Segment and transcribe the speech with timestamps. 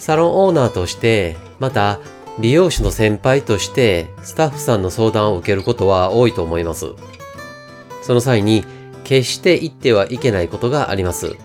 [0.00, 2.00] サロンオーナーとして、また
[2.40, 6.86] 美容師の先輩としてスタッフさんの相談を受けることは多いと思います。
[8.00, 8.64] その際に
[9.04, 11.36] 決して言ってはいけないことがあります。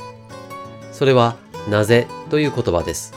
[0.93, 1.35] それは
[1.69, 3.13] なぜという言葉です。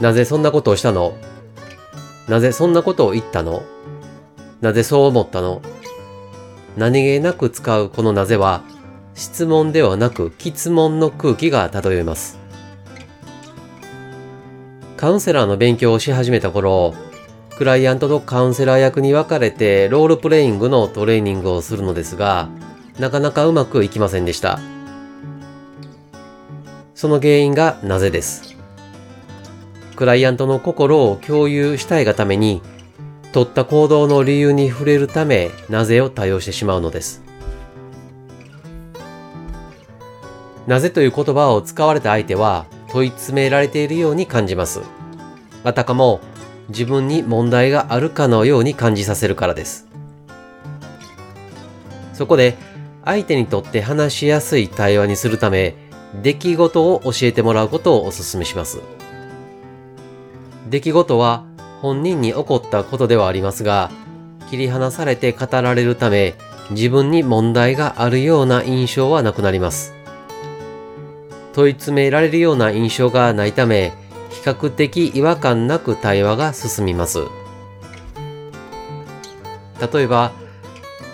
[0.00, 1.14] なぜそんなことをしたの？
[2.26, 3.62] なぜそんなことを言ったの？
[4.60, 5.62] なぜそう思ったの？
[6.76, 8.64] 何気なく使うこのなぜは
[9.14, 12.40] 質問ではなく質問の空気が漂います。
[15.00, 16.92] カウンセラーの勉強をし始めた頃、
[17.56, 22.50] クライアントとカウンセラー役に分かれてロールプレイングのトレーニングをするのですが、
[22.98, 24.60] なかなかうまくいきませんでした。
[26.94, 28.54] その原因がなぜです。
[29.96, 32.60] クライアントの心を共有したいがために、
[33.32, 37.22] 取った行動の理由に触れるため、なぜを多用してしまうのです。
[40.66, 44.80] なぜという言葉を使われた相手は、問い詰められているように感じます。
[45.64, 46.20] あたかも
[46.68, 49.86] 自分に問題があるかのように感じさせるからです。
[52.14, 52.56] そこで
[53.04, 55.74] 相手にとって話しやすい対話にするため、
[56.22, 58.80] 出来事を教えてもらうことをお勧めします。
[60.68, 61.44] 出来事は
[61.80, 63.90] 本人に起こったことではありますが、
[64.50, 66.34] 切り離されて語られるため、
[66.70, 69.94] 自分に問題があるような印象はなくなります。
[71.52, 73.92] 問い詰められるような印象がないため、
[74.30, 77.20] 比較的違和感なく対話が進みます。
[79.92, 80.32] 例えば、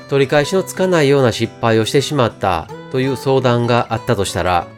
[0.08, 4.68] 取り返しのつかないような失敗をしてしまったという相談があったとしたら、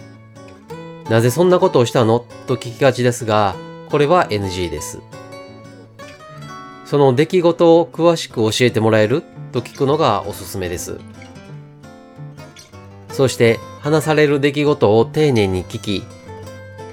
[1.11, 2.25] なぜそんなことをしたの？
[2.47, 3.55] と聞きがちですが、
[3.91, 5.01] これは NG です。
[6.85, 9.23] その出来事を詳しく教えてもらえる？
[9.53, 10.99] と聞くのがおすすめです。
[13.11, 13.59] そして
[13.91, 16.03] 話される出来事を丁寧に聞き、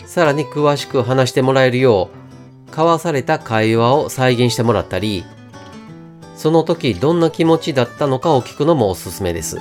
[0.06, 5.26] さらに詳しく話してもらえるよう、交わされた会話を再現してもらったり、
[6.38, 9.58] その時どんな気持ちだったのかを聞くのもおすすめです。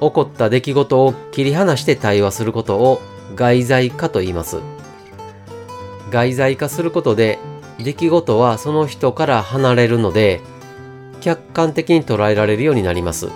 [0.00, 3.02] 起こった出来事を切り離して対話することを
[3.34, 4.60] 外在化と言います。
[6.10, 7.38] 外在化することで
[7.78, 10.40] 出来事はその人から離れるので
[11.20, 13.28] 客観的に捉えられるようになります。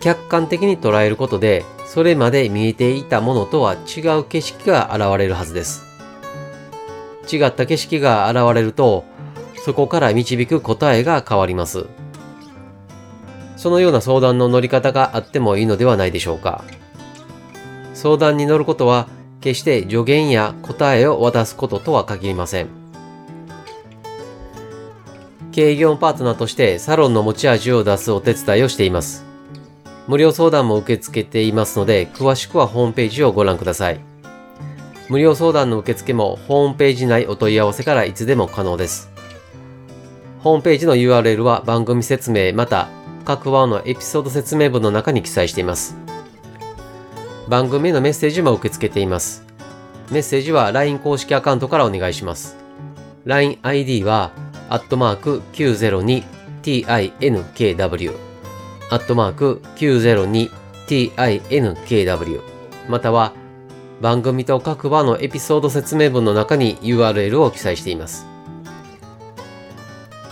[0.00, 5.84] 客観的に捉えることで、それまで見えていたものとは違う景色が現れるはずです。
[7.30, 9.04] 違った景色が現れると、
[9.64, 11.86] そこから導く答えが変わります。
[13.56, 16.64] そのような相談の乗り方があってもいいのではないでしょうか。
[17.92, 19.06] 相談に乗ることは、
[19.42, 22.68] 決して助言や答えを渡すこととは限りません。
[25.52, 29.29] 経営業パートナーとしてサロンの持ち味を出すお手伝いをしています。
[30.10, 34.00] 無料相談も受け付けていますので、詳しくはホームページをご覧ください。
[35.08, 39.08] 無料相談の受付もホームページ内お問い合わせからいつでも可能です。
[40.40, 42.88] ホームページの URL は番組説明また
[43.24, 45.96] 各話のエピソード説明文の中に記載しています。
[47.48, 49.44] 番組へのメッセージも受け付けています。
[50.10, 52.56] メッセージは LINE 公式アカウントからお願いします。
[53.26, 54.32] LINEID は
[54.70, 58.29] アットマーク 902tinkw
[58.90, 62.42] アットマーク 902tinkw
[62.88, 63.32] または
[64.00, 68.26] 番組と各場のエピソード説明文の中に URL を記載しています。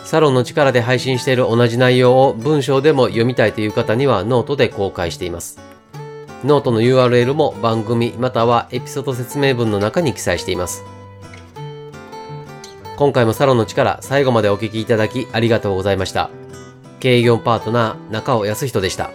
[0.04, 5.60] サロンの力で配信している同じ内容を文章でも読みたいという方にはノートで公開しています。
[6.44, 10.82] ノートの URL も番組またはエピソード説明文の中に記載しています。
[12.96, 16.31] 今回もサロンの力、最後までお聞きいただきありがとうございました。
[17.00, 19.10] 経営業パートナー、中尾康人でした。